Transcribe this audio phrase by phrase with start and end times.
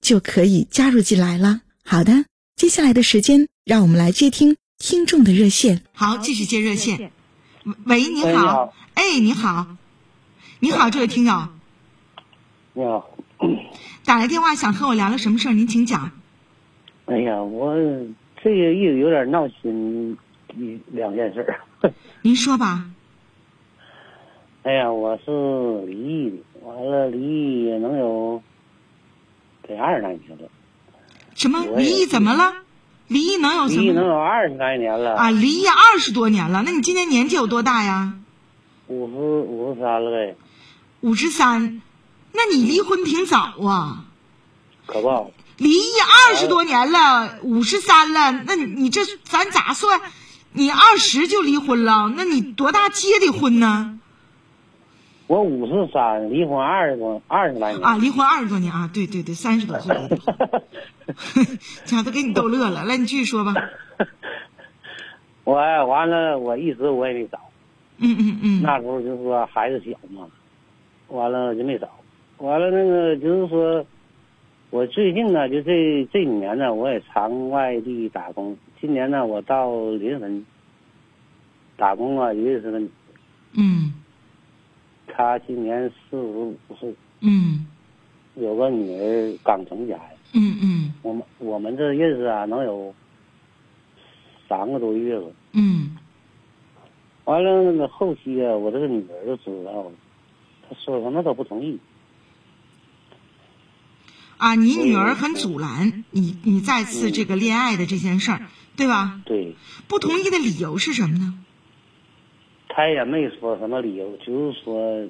[0.00, 1.62] 就可以加入进来了。
[1.84, 2.24] 好的，
[2.56, 5.82] 接下来的时间，让我们来接听听众的热线。
[5.92, 7.12] 好，继续接热线。
[7.86, 8.72] 喂，你好。
[8.94, 9.76] 哎，你好。
[10.60, 11.48] 你好，这位听友。
[12.74, 13.10] 你好。
[14.04, 15.52] 打来电话想和我聊聊什么事儿？
[15.52, 16.12] 您请讲。
[17.06, 17.74] 哎呀，我
[18.42, 20.16] 这个又有点闹心。
[20.56, 21.60] 一两件事儿，
[22.22, 22.90] 您说吧。
[24.62, 28.42] 哎呀，我是离异的，完了离异也能有
[29.68, 30.48] 得二十来年了。
[31.34, 32.54] 什么离异怎么了？
[33.06, 33.66] 离异能有？
[33.66, 35.14] 离异能有二十来年了。
[35.14, 38.14] 啊，离异二十多年了，那你今年年纪有多大呀？
[38.88, 40.36] 五十五十三了呗。
[41.02, 41.80] 五十三，
[42.32, 44.04] 那你离婚挺早啊。
[44.86, 45.32] 可不。
[45.58, 45.92] 离异
[46.28, 50.00] 二十多年了，五十三了，那你这咱咋算？
[50.52, 53.98] 你二十就离婚了，那你多大结的婚呢？
[55.28, 59.94] 我五十三，离婚二十多二十来年啊，离婚二十多年啊，对对对，三十多岁，
[61.84, 62.82] 家都给你逗乐了。
[62.84, 63.54] 来，你继续说吧。
[65.44, 67.38] 我完了，我一直我也没找。
[67.98, 68.62] 嗯嗯嗯。
[68.62, 70.26] 那时候就是说孩子小嘛，
[71.08, 71.90] 完了就没找。
[72.38, 73.84] 完了那个就是说，
[74.70, 78.56] 我最近呢，就这这几年呢，我也常外地打工。
[78.80, 80.46] 今年呢，我到临汾
[81.76, 82.90] 打工啊，认识个女。
[83.52, 83.92] 嗯。
[85.18, 86.94] 她今年四十五岁。
[87.18, 87.66] 嗯。
[88.36, 90.10] 有个女儿刚成家呀。
[90.32, 90.94] 嗯嗯。
[91.02, 92.94] 我们我们这认识啊，能有
[94.48, 95.32] 三个多月了。
[95.54, 95.96] 嗯。
[97.24, 99.92] 完了，那个后期啊，我这个女儿就知道了，
[100.68, 101.80] 她说什么都不同意。
[104.36, 108.42] 啊，你女儿很阻拦你，你再次这个恋爱的这件事儿。
[108.76, 109.20] 对吧？
[109.24, 109.56] 对，
[109.88, 111.44] 不同意的理由是什么呢？
[112.78, 115.04] 他也没说什么理由，就是说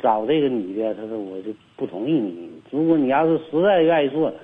[0.00, 2.50] 找这个女的，他说我就不同意你。
[2.72, 4.34] 如果你要是实在愿意做，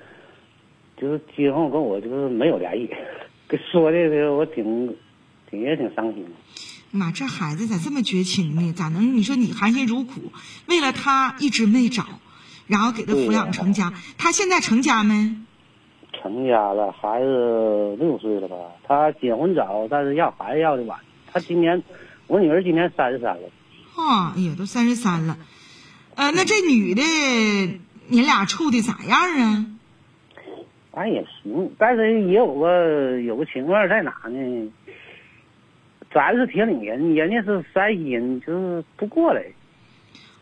[0.96, 2.88] 就是今后跟我就是没有联系。
[3.72, 4.94] 说的时候我挺
[5.50, 6.24] 挺也挺伤心。
[6.92, 8.72] 妈，这孩子咋这么绝情呢？
[8.72, 9.16] 咋能？
[9.16, 10.30] 你说你含辛茹苦，
[10.68, 12.04] 为了他一直没找，
[12.68, 13.92] 然后给他抚养成家。
[14.16, 15.34] 他现在成家没？
[16.12, 18.54] 成家了，孩子六岁了吧？
[18.84, 21.00] 他结婚早，但是要孩子要的晚。
[21.30, 21.82] 他今年，
[22.28, 23.48] 我女儿今年三十三了。
[23.96, 25.36] 啊，哎呀，都三十三了。
[26.14, 27.02] 呃，那这女的，
[28.06, 29.66] 你俩处的咋样啊？
[30.92, 34.70] 反也行，但是也有个有个情况在哪呢？
[36.12, 39.44] 咱是铁岭人，人家是山西人，就是不过来。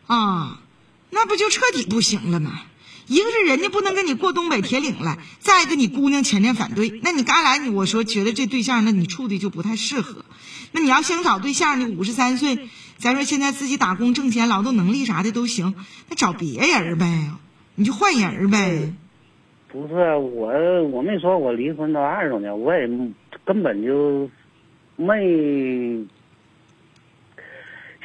[0.07, 0.61] 啊，
[1.11, 2.51] 那不就彻底不行了吗？
[3.09, 10.25] 一个是人家不能跟你过东北铁岭了，再一个你姑娘前面反对，那你刚来你我说觉得这对象那你处的就不太适合。
[10.73, 12.69] 那你要想找对象，你五十三岁，
[12.99, 15.77] 咱说现在自己打工挣钱，劳动能力啥的都行，
[16.11, 17.31] 那找别人呗，
[17.77, 18.93] 你就换人呗。
[19.69, 22.89] 不是我，我没说我离婚都二十多年，我也
[23.45, 24.29] 根本就
[24.97, 25.15] 没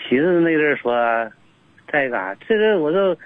[0.07, 0.94] 寻思那阵说
[1.91, 3.18] 再干啥，这个我就。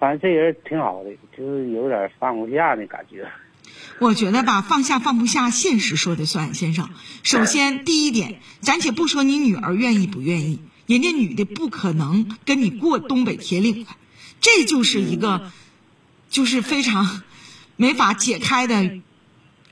[0.00, 3.30] 反正这人挺好的，就是有点放不下那感觉。
[3.98, 6.88] 我觉得吧，放下放不下，现实说的算，先生。
[7.22, 13.96] 首先，第一点，暂且不说你女儿愿意不愿意，人家女的不可能跟你过东北铁岭了，
[14.40, 15.52] 这就是一个，
[16.30, 17.22] 就是非常
[17.76, 18.98] 没法解开的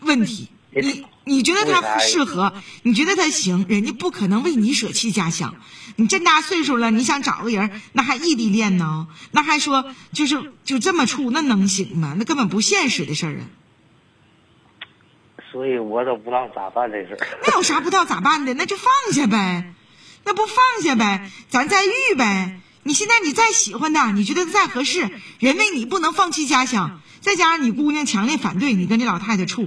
[0.00, 0.48] 问题。
[0.70, 2.52] 你你觉得他适合？
[2.82, 3.64] 你觉得他行？
[3.68, 5.56] 人家不可能为你舍弃家乡。
[5.96, 9.08] 你这么大岁数了，你想找个人，那还异地恋呢？
[9.32, 12.14] 那还说就是就这么处，那能行吗？
[12.18, 13.42] 那根本不现实的事儿啊。
[15.50, 17.26] 所以我都不知道咋办这事儿。
[17.46, 18.54] 那有啥不知道咋办的？
[18.54, 19.74] 那就放下呗，
[20.24, 22.60] 那不放下呗，咱再遇呗。
[22.82, 25.10] 你现在你再喜欢他，你觉得再合适，
[25.40, 27.00] 人为你不能放弃家乡。
[27.20, 29.66] 再加上你姑娘强烈反对你跟这老太太处，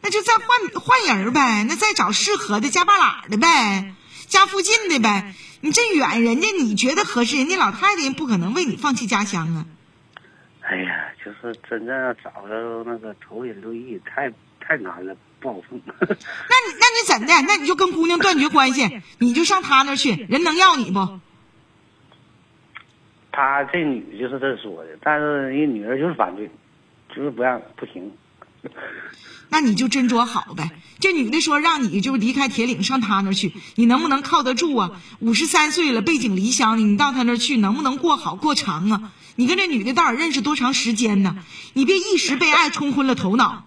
[0.00, 3.94] 那就再换换人呗，那再找适合的家半拉的呗，
[4.26, 5.34] 家附近的呗。
[5.60, 9.66] 你这远，人家你觉得合适，人家老太太不可能为你放弃家乡啊。
[10.60, 14.30] 哎呀，就是真正要找着那个投人对意，太
[14.60, 15.80] 太难了，不好碰。
[15.86, 17.42] 那你那你怎的？
[17.48, 21.20] 那你就跟姑娘断绝关系， 你就上她那儿去，人能要你不？
[23.32, 26.50] 他这女就是这说的，但是人女儿就是反对，
[27.14, 28.12] 就是不让，不行。
[29.48, 30.70] 那你就斟酌好呗。
[31.00, 35.00] 这女的说让你就离开铁岭上她那儿去，你能不能靠得住啊？
[35.20, 39.12] 五十三岁了，背井离乡的，你到她那儿去能不能过好过长啊？
[39.36, 41.36] 你跟这女的到底认识多长时间呢？
[41.72, 43.64] 你别一时被爱冲昏了头脑。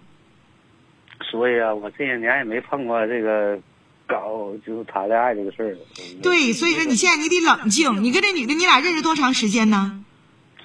[1.32, 3.58] 所以啊，我这些年也没碰过这个
[4.06, 5.78] 搞就是谈恋爱这个事儿。
[6.22, 8.04] 对，所以说你现在你得冷静。
[8.04, 10.04] 你跟这女的你俩认识多长时间呢？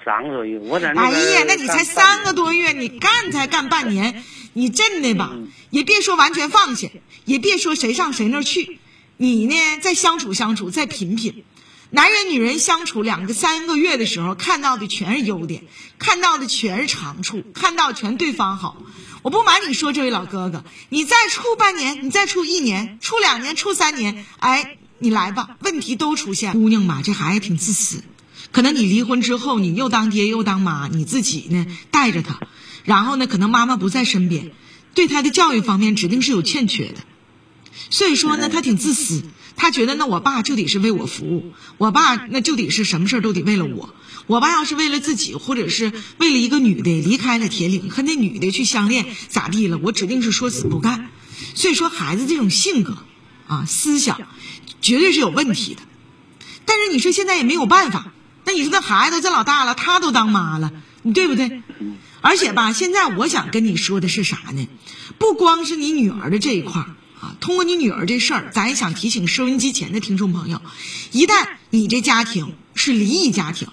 [0.07, 4.23] 三个多月，我在那哎呀，那你才三个多月，你干才干半年，
[4.53, 5.33] 你真的吧？
[5.69, 6.87] 也别说完全放下，
[7.25, 8.79] 也别说谁上谁那儿去，
[9.17, 11.43] 你呢再相处相处，再品品。
[11.89, 15.63] 男人女人相处两个三个月的时候，看到的全是优点，
[15.99, 18.77] 看到的全是长处，看到全对方好。
[19.23, 26.53] 我不瞒你说，这位老哥哥，你再处半年，你再处一年，处两年，处三年，哎，你来吧，问题都出现。
[26.53, 28.03] 姑娘嘛，这孩子挺自私，
[28.51, 32.39] 可能你离婚之后，你又当爹又当妈，你自己呢带着他，
[32.83, 34.51] 然后呢，可能妈妈不在身边，
[34.93, 36.95] 对他的教育方面指定是有欠缺的。
[37.89, 39.23] 所以说呢，他挺自私。
[39.59, 43.95] 他觉得那我爸就得是为我服务，我爸那就得是什么事都得为了我。
[44.27, 51.09] 我爸要是为了自己，或者是为了一个女的离开了铁岭，和那女的去相恋咋地了，我指定是说死不干。
[51.55, 52.99] 所以说，孩子这种性格
[53.47, 54.21] 啊，思想
[54.79, 55.81] 绝对是有问题的。
[56.65, 58.13] 但是你说现在也没有办法，
[58.47, 60.71] 那你说这孩子这老大了，他都当妈了，
[61.01, 61.61] 你对不对？
[62.21, 64.69] 而且吧，现在我想跟你说的是啥呢？
[65.17, 66.87] 不光是你女儿的这一块儿。
[67.19, 70.61] 啊，通过你女儿这事儿，咱也想提醒收音机前的听众朋友：
[71.11, 73.67] 一旦你这家庭是离异家庭，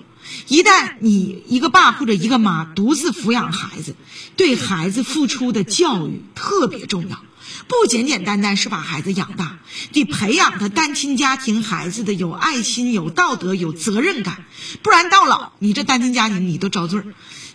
[0.49, 3.95] 一旦你一个爸或者一个妈独自抚养孩子，
[4.37, 7.23] 对孩子付出的教育特别重要，
[7.69, 9.59] 不简简单单是把孩子养大，
[9.93, 14.45] 得培养他单亲家庭孩子的有爱心、有道德、有责任感，
[14.83, 17.07] 不然到老你这单亲家庭你都遭罪儿。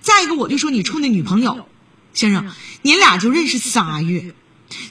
[0.02, 1.68] 再一个，我就说你处那女朋友，
[2.14, 2.52] 先生，
[2.82, 4.34] 你俩就认识仨月。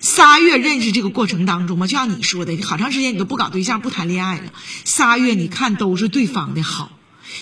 [0.00, 4.52] 仨月认识这个过程当中嘛，就像你说的，好长时间你都不搞对象、不谈恋爱了。
[4.84, 6.97] 仨月你看都是对方的好，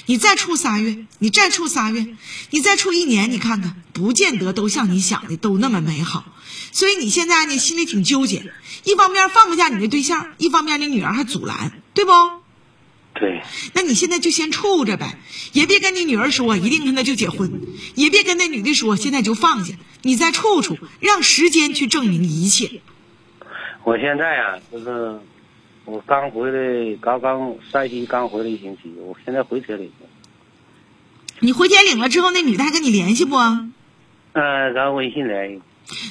[0.06, 2.06] 你再处仨月，你再处仨月，
[2.50, 6.24] 你再处一年，你看看，不见得都像你想的都那么美好。
[6.72, 8.52] 所以你现在呢，心里挺纠结，
[8.84, 12.12] 一方面放不下你的对象，一方面你女儿还阻拦，对不？
[13.18, 13.40] 对，
[13.72, 15.18] 那你现在就先处着呗，
[15.52, 17.50] 也别跟你女儿说一定跟他就结婚，
[17.94, 19.72] 也别跟那女的说现在就放下，
[20.02, 22.82] 你再处处，让时间去证明一切。
[23.84, 25.18] 我现在呀，就是
[25.86, 29.88] 我刚回来，刚刚山西刚回来一星期，我现在回铁岭。
[31.38, 33.36] 你回铁岭了之后，那女的还跟你联系不？
[33.36, 35.62] 嗯，咱微信联系。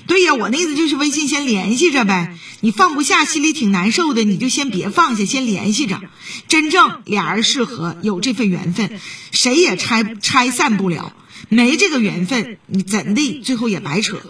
[0.07, 2.37] 对呀，我那意思就是微信先联系着呗。
[2.61, 5.99] 你放不下，心里挺难受的，你就先别放下，先联系着。
[6.47, 8.97] 真正俩人适合，有这份缘分，
[9.31, 11.11] 谁也拆拆散不了。
[11.49, 14.21] 没这个缘分，你怎的最后也白扯。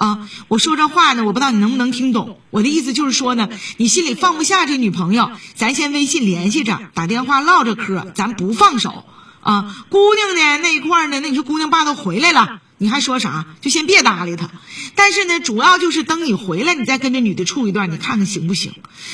[0.00, 2.40] 啊，我说这话呢，我不知道你能不能听懂。
[2.48, 9.04] 我的意思就是说呢，你心里放不下这女朋友，咱先微信联系着，打电话唠着嗑，咱不放手。
[9.42, 12.62] 啊，姑娘呢那一块呢，那你说姑娘爸都回来了。
[12.78, 13.44] 你还说啥？
[13.60, 14.48] 就先别搭理他。
[14.94, 18.72] 但是呢，主要就是等你回来，你再跟这女的处一段，你看看行不行？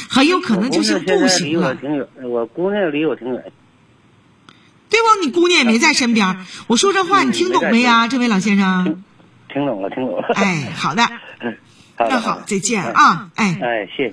[0.08, 1.76] 很有可能就是不行了。
[2.22, 3.42] 我姑娘离我挺远，
[4.88, 5.24] 对不？
[5.26, 6.46] 你姑娘也没在身边。
[6.68, 9.02] 我说这话你听懂没呀，这位老先生？
[9.56, 10.28] 听懂了，听懂了。
[10.34, 11.02] 哎，好的。
[11.98, 13.30] 那好，再见啊！
[13.36, 14.12] 哎哎，谢谢。